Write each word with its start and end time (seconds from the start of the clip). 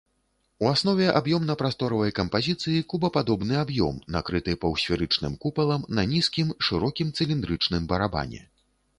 У 0.63 0.67
аснове 0.69 1.07
аб'ёмна-прасторавай 1.17 2.13
кампазіцыі 2.19 2.79
кубападобны 2.93 3.55
аб'ём, 3.63 3.99
накрыты 4.15 4.55
паўсферычным 4.63 5.35
купалам 5.43 5.85
на 5.99 6.05
нізкім, 6.13 6.49
шырокім 6.69 7.13
цыліндрычным 7.19 7.83
барабане. 7.93 8.41